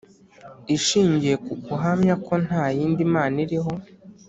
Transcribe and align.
ishingiye 0.75 1.35
ku 1.45 1.53
guhamya 1.65 2.13
ko 2.25 2.33
nta 2.45 2.63
yindi 2.77 3.01
Mana 3.13 3.35
iriho 3.43 3.73